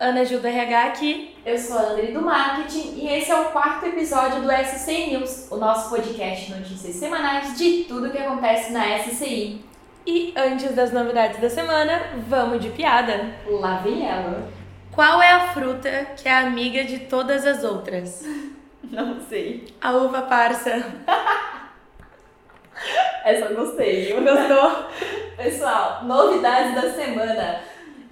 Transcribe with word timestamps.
Ana 0.00 0.24
Gil 0.24 0.40
do 0.40 0.46
RH 0.46 0.86
aqui. 0.86 1.36
Eu 1.44 1.58
sou 1.58 1.76
a 1.76 1.82
André 1.82 2.12
do 2.12 2.22
Marketing 2.22 2.94
e 2.96 3.08
esse 3.08 3.30
é 3.30 3.34
o 3.34 3.44
quarto 3.46 3.84
episódio 3.84 4.40
do 4.40 4.50
SCI 4.50 5.10
News, 5.10 5.48
o 5.50 5.56
nosso 5.56 5.90
podcast 5.90 6.46
de 6.46 6.58
notícias 6.58 6.96
semanais 6.96 7.58
de 7.58 7.84
tudo 7.84 8.10
que 8.10 8.16
acontece 8.16 8.72
na 8.72 8.98
SCI. 8.98 9.62
E 10.06 10.32
antes 10.34 10.74
das 10.74 10.92
novidades 10.92 11.38
da 11.42 11.50
semana, 11.50 12.04
vamos 12.26 12.62
de 12.62 12.70
piada. 12.70 13.34
Lá 13.46 13.80
vem 13.80 14.08
ela. 14.08 14.48
Qual 14.94 15.20
é 15.20 15.30
a 15.30 15.48
fruta 15.48 16.06
que 16.16 16.26
é 16.26 16.38
amiga 16.38 16.82
de 16.82 17.00
todas 17.00 17.44
as 17.44 17.64
outras? 17.64 18.24
Não 18.82 19.20
sei. 19.20 19.74
A 19.78 19.92
uva 19.92 20.22
parça. 20.22 20.70
Essa 23.26 23.44
eu 23.44 23.56
gostei, 23.56 24.06
viu? 24.06 24.22
Gostou? 24.22 24.86
Pessoal, 25.36 26.02
novidades 26.04 26.74
da 26.74 26.94
semana. 26.94 27.60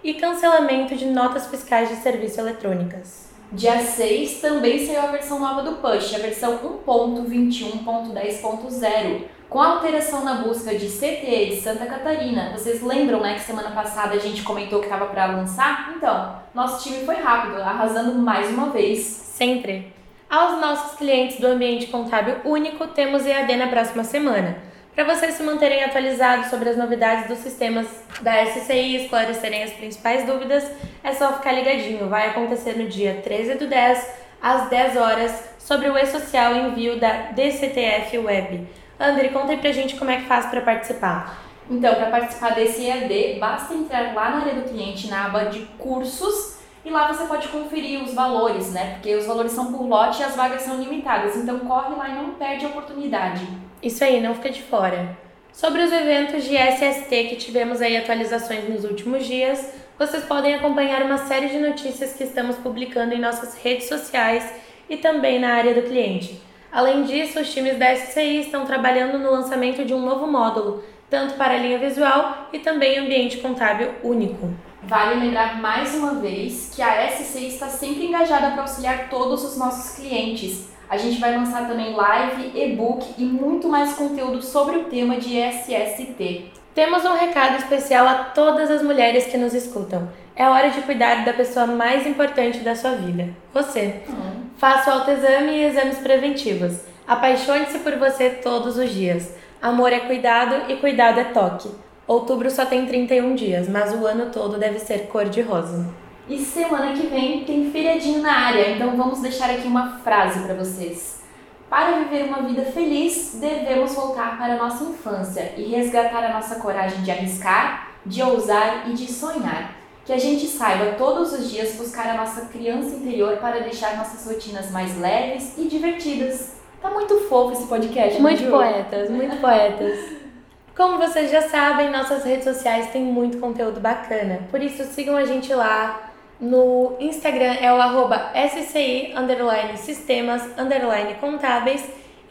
e 0.03 0.15
cancelamento 0.15 0.95
de 0.97 1.07
notas 1.07 1.47
fiscais 1.47 1.89
de 1.89 1.97
serviços 1.97 2.39
eletrônicas. 2.39 3.30
Dia 3.53 3.81
6 3.81 4.41
também 4.41 4.87
saiu 4.87 5.01
a 5.01 5.07
versão 5.07 5.41
nova 5.41 5.63
do 5.63 5.79
Push, 5.79 6.15
a 6.15 6.19
versão 6.19 6.61
1.21.10.0, 6.87 9.25
com 9.49 9.61
alteração 9.61 10.25
na 10.25 10.35
busca 10.35 10.73
de 10.77 10.87
CTE 10.87 11.47
de 11.47 11.61
Santa 11.61 11.87
Catarina. 11.87 12.53
Vocês 12.57 12.81
lembram, 12.81 13.19
né, 13.19 13.35
que 13.35 13.41
semana 13.41 13.73
passada 13.73 14.15
a 14.15 14.21
gente 14.21 14.45
comentou 14.45 14.79
que 14.79 14.87
estava 14.87 15.07
para 15.07 15.27
lançar? 15.27 15.95
Então, 15.97 16.37
nosso 16.55 16.85
time 16.85 17.05
foi 17.05 17.17
rápido, 17.17 17.61
arrasando 17.61 18.17
mais 18.21 18.49
uma 18.51 18.71
vez. 18.71 19.01
Sempre. 19.01 19.99
Aos 20.31 20.61
nossos 20.61 20.97
clientes 20.97 21.41
do 21.41 21.49
ambiente 21.49 21.89
contábil 21.89 22.37
único, 22.45 22.87
temos 22.87 23.27
EAD 23.27 23.57
na 23.57 23.67
próxima 23.67 24.05
semana. 24.05 24.59
Para 24.95 25.05
vocês 25.15 25.35
se 25.35 25.43
manterem 25.43 25.85
atualizados 25.85 26.49
sobre 26.49 26.69
as 26.69 26.77
novidades 26.77 27.29
dos 27.29 27.39
sistemas 27.39 27.87
da 28.21 28.45
SCI 28.45 28.75
e 28.75 29.05
esclarecerem 29.05 29.63
as 29.63 29.73
principais 29.73 30.27
dúvidas, 30.27 30.69
é 31.03 31.13
só 31.13 31.33
ficar 31.35 31.53
ligadinho. 31.53 32.09
Vai 32.09 32.29
acontecer 32.29 32.77
no 32.77 32.89
dia 32.89 33.21
13 33.23 33.55
do 33.55 33.67
10, 33.69 34.11
às 34.43 34.69
10 34.69 34.97
horas, 34.97 35.51
sobre 35.59 35.89
o 35.89 35.97
e-social 35.97 36.55
envio 36.57 36.99
da 36.99 37.31
DCTF 37.33 38.19
Web. 38.19 38.67
André, 38.99 39.29
conta 39.29 39.53
aí 39.53 39.59
pra 39.59 39.73
gente 39.73 39.97
como 39.97 40.11
é 40.11 40.17
que 40.17 40.27
faz 40.27 40.47
para 40.47 40.61
participar. 40.61 41.39
Então, 41.71 41.95
para 41.95 42.11
participar 42.11 42.51
desse 42.51 42.85
EAD, 42.85 43.39
basta 43.39 43.73
entrar 43.73 44.13
lá 44.13 44.31
na 44.31 44.41
área 44.41 44.55
do 44.55 44.69
cliente, 44.69 45.09
na 45.09 45.27
aba 45.27 45.45
de 45.45 45.61
cursos, 45.79 46.59
e 46.85 46.91
lá 46.91 47.07
você 47.07 47.25
pode 47.25 47.47
conferir 47.49 48.03
os 48.03 48.13
valores, 48.13 48.73
né? 48.73 48.95
Porque 48.95 49.15
os 49.15 49.25
valores 49.25 49.53
são 49.53 49.73
por 49.73 49.87
lote 49.87 50.21
e 50.21 50.25
as 50.25 50.35
vagas 50.35 50.63
são 50.63 50.81
limitadas. 50.81 51.37
Então, 51.37 51.61
corre 51.61 51.95
lá 51.95 52.09
e 52.09 52.17
não 52.17 52.35
perde 52.35 52.67
a 52.67 52.69
oportunidade. 52.71 53.47
Isso 53.83 54.05
aí, 54.05 54.21
não 54.21 54.35
fica 54.35 54.51
de 54.51 54.63
fora. 54.63 55.17
Sobre 55.53 55.83
os 55.83 55.91
eventos 55.91 56.45
de 56.45 56.55
SST 56.55 57.09
que 57.09 57.37
tivemos 57.37 57.81
aí 57.81 57.97
atualizações 57.97 58.69
nos 58.69 58.85
últimos 58.85 59.27
dias, 59.27 59.73
vocês 59.99 60.23
podem 60.25 60.55
acompanhar 60.55 61.03
uma 61.03 61.17
série 61.17 61.49
de 61.49 61.59
notícias 61.59 62.13
que 62.13 62.25
estamos 62.25 62.57
publicando 62.57 63.15
em 63.15 63.21
nossas 63.21 63.57
redes 63.57 63.89
sociais 63.89 64.53
e 64.89 64.99
também 64.99 65.41
na 65.41 65.55
área 65.55 65.75
do 65.75 65.89
cliente. 65.89 66.41
Além 66.71 67.05
disso, 67.05 67.41
os 67.41 67.53
times 67.53 67.79
da 67.79 67.97
SCI 67.97 68.41
estão 68.41 68.67
trabalhando 68.67 69.19
no 69.19 69.31
lançamento 69.31 69.83
de 69.83 69.95
um 69.95 70.05
novo 70.05 70.27
módulo, 70.27 70.85
tanto 71.09 71.35
para 71.35 71.55
a 71.55 71.59
linha 71.59 71.79
visual 71.79 72.49
e 72.53 72.59
também 72.59 72.99
ambiente 72.99 73.39
contábil 73.39 73.93
único. 74.05 74.53
Vale 74.83 75.21
lembrar 75.21 75.59
mais 75.61 75.95
uma 75.95 76.15
vez 76.17 76.71
que 76.75 76.83
a 76.83 77.11
SCI 77.11 77.49
está 77.49 77.69
sempre 77.69 78.07
engajada 78.07 78.51
para 78.51 78.63
auxiliar 78.63 79.09
todos 79.09 79.43
os 79.43 79.57
nossos 79.57 79.97
clientes 79.97 80.69
a 80.91 80.97
gente 80.97 81.21
vai 81.21 81.37
lançar 81.37 81.69
também 81.69 81.95
live, 81.95 82.51
e-book 82.53 83.15
e 83.17 83.23
muito 83.23 83.69
mais 83.69 83.93
conteúdo 83.93 84.43
sobre 84.43 84.77
o 84.77 84.85
tema 84.87 85.19
de 85.19 85.39
SST. 85.39 86.51
Temos 86.75 87.05
um 87.05 87.15
recado 87.15 87.59
especial 87.59 88.09
a 88.09 88.15
todas 88.25 88.69
as 88.69 88.83
mulheres 88.83 89.27
que 89.27 89.39
nos 89.39 89.55
escutam. 89.55 90.09
É 90.35 90.49
hora 90.49 90.69
de 90.71 90.83
cuidar 90.83 91.25
da 91.25 91.33
pessoa 91.33 91.65
mais 91.65 92.09
importante 92.09 92.59
da 92.59 92.75
sua 92.75 92.97
vida, 92.97 93.29
você. 93.55 94.03
Uhum. 94.09 94.47
Faça 94.57 94.91
o 94.91 94.95
autoexame 94.95 95.53
e 95.53 95.65
exames 95.65 95.99
preventivos. 95.99 96.81
Apaixone-se 97.07 97.79
por 97.79 97.97
você 97.97 98.29
todos 98.29 98.77
os 98.77 98.91
dias. 98.91 99.33
Amor 99.63 99.93
é 99.93 100.01
cuidado 100.01 100.73
e 100.73 100.77
cuidado 100.77 101.21
é 101.21 101.25
toque. 101.25 101.71
Outubro 102.05 102.51
só 102.51 102.67
tem 102.67 102.87
31 102.87 103.37
dias, 103.37 103.69
mas 103.69 103.95
o 103.95 104.05
ano 104.05 104.33
todo 104.33 104.59
deve 104.59 104.81
ser 104.81 105.07
cor-de-rosa. 105.07 105.87
E 106.29 106.39
semana 106.39 106.93
que 106.93 107.07
vem 107.09 107.45
tem 107.45 107.71
na 108.09 108.33
área, 108.47 108.71
então 108.71 108.97
vamos 108.97 109.21
deixar 109.21 109.51
aqui 109.51 109.67
uma 109.67 109.99
frase 109.99 110.41
para 110.41 110.55
vocês. 110.55 111.21
Para 111.69 111.99
viver 111.99 112.25
uma 112.25 112.43
vida 112.43 112.63
feliz, 112.63 113.39
devemos 113.41 113.95
voltar 113.95 114.37
para 114.37 114.55
a 114.55 114.57
nossa 114.57 114.83
infância 114.85 115.53
e 115.57 115.65
resgatar 115.65 116.25
a 116.25 116.33
nossa 116.33 116.57
coragem 116.57 117.03
de 117.03 117.11
arriscar, 117.11 117.89
de 118.05 118.23
ousar 118.23 118.91
e 118.91 118.95
de 118.95 119.11
sonhar. 119.11 119.75
Que 120.05 120.13
a 120.13 120.19
gente 120.19 120.49
saiba 120.49 120.97
todos 120.97 121.33
os 121.33 121.49
dias 121.49 121.77
buscar 121.77 122.09
a 122.09 122.15
nossa 122.15 122.47
criança 122.47 122.97
interior 122.97 123.37
para 123.37 123.61
deixar 123.61 123.97
nossas 123.97 124.27
rotinas 124.27 124.71
mais 124.73 124.99
leves 124.99 125.57
e 125.57 125.69
divertidas. 125.69 126.55
Tá 126.83 126.91
muito 126.91 127.29
fofo 127.29 127.53
esse 127.53 127.67
podcast, 127.67 128.21
Muito 128.21 128.51
poetas, 128.51 129.09
muito 129.09 129.37
poetas. 129.37 130.19
Como 130.77 130.99
vocês 130.99 131.31
já 131.31 131.43
sabem, 131.43 131.91
nossas 131.91 132.25
redes 132.25 132.45
sociais 132.45 132.91
têm 132.91 133.05
muito 133.05 133.39
conteúdo 133.39 133.79
bacana. 133.79 134.41
Por 134.51 134.63
isso, 134.63 134.83
sigam 134.85 135.15
a 135.15 135.27
gente 135.27 135.53
lá, 135.53 136.10
no 136.41 136.97
Instagram 136.99 137.55
é 137.61 137.73
o 137.73 137.81
arroba 137.81 138.33
SCI 138.35 139.13
underline 139.17 139.77
sistemas 139.77 140.43
underline 140.59 141.15
contábeis 141.15 141.85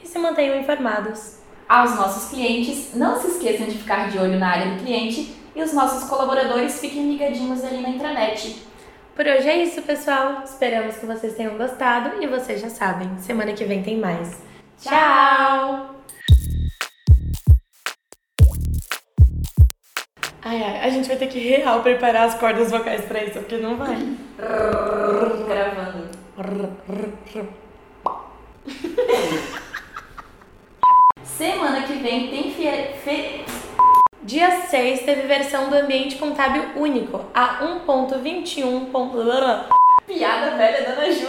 e 0.03 0.07
se 0.07 0.17
mantenham 0.17 0.59
informados. 0.59 1.37
Aos 1.67 1.95
nossos 1.95 2.31
clientes, 2.31 2.95
não 2.95 3.21
se 3.21 3.27
esqueçam 3.27 3.67
de 3.67 3.77
ficar 3.77 4.09
de 4.09 4.17
olho 4.17 4.39
na 4.39 4.49
área 4.49 4.71
do 4.71 4.83
cliente 4.83 5.35
e 5.55 5.61
os 5.61 5.73
nossos 5.73 6.09
colaboradores 6.09 6.79
fiquem 6.79 7.11
ligadinhos 7.11 7.63
ali 7.63 7.81
na 7.81 7.89
intranet. 7.89 8.63
Por 9.15 9.27
hoje 9.27 9.49
é 9.49 9.63
isso, 9.63 9.81
pessoal. 9.83 10.43
Esperamos 10.43 10.95
que 10.95 11.05
vocês 11.05 11.35
tenham 11.35 11.57
gostado 11.57 12.23
e 12.23 12.27
vocês 12.27 12.61
já 12.61 12.69
sabem, 12.69 13.09
semana 13.19 13.53
que 13.53 13.65
vem 13.65 13.83
tem 13.83 13.97
mais. 13.97 14.41
Tchau! 14.81 15.98
Ai, 20.41 20.63
ai, 20.63 20.87
a 20.87 20.89
gente 20.89 21.05
vai 21.07 21.17
ter 21.17 21.27
que 21.27 21.37
real 21.37 21.81
preparar 21.81 22.27
as 22.27 22.35
cordas 22.35 22.71
vocais 22.71 23.03
pra 23.03 23.21
isso, 23.21 23.39
porque 23.39 23.57
não 23.57 23.75
vai. 23.75 23.97
Gravando. 25.47 26.07
Semana 31.23 31.83
que 31.83 31.93
vem 31.93 32.29
tem 32.29 32.53
fe... 32.53 32.71
fe... 33.03 33.43
Dia 34.23 34.61
6 34.61 35.01
teve 35.01 35.23
versão 35.23 35.69
do 35.69 35.75
ambiente 35.75 36.15
contábil 36.15 36.63
único, 36.77 37.25
a 37.33 37.59
1.21. 37.85 39.65
Piada 40.07 40.55
velha 40.55 40.83
da 40.85 40.91
Ana 40.91 41.11
Ju. 41.11 41.27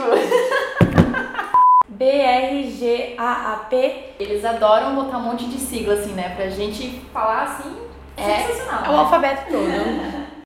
BRGAAP. 1.88 3.72
Eles 4.20 4.44
adoram 4.44 4.94
botar 4.94 5.18
um 5.18 5.22
monte 5.22 5.46
de 5.46 5.58
sigla 5.58 5.94
assim, 5.94 6.12
né? 6.12 6.32
Pra 6.36 6.48
gente 6.48 7.00
falar 7.12 7.42
assim 7.42 7.89
é, 8.20 8.46
sensacional. 8.46 8.84
É 8.84 8.90
o 8.90 8.98
alfabeto 9.00 9.50
todo. 9.50 10.19